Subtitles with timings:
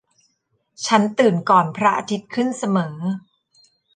[0.85, 2.97] ฉันตื่นก่อนพระอาทิตย์ขึ้นเสมอ